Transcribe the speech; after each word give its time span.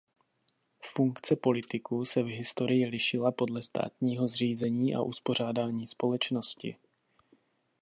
Funkce 0.83 1.35
politiků 1.35 2.05
se 2.05 2.23
v 2.23 2.35
historii 2.35 2.85
lišila 2.85 3.31
podle 3.31 3.61
státního 3.61 4.27
zřízení 4.27 4.95
a 4.95 5.01
uspořádání 5.01 5.87
společnosti. 5.87 6.75